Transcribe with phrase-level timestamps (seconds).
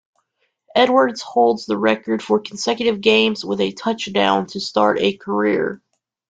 [0.73, 5.79] Edwards holds the record for consecutive games with a touchdown to start a career.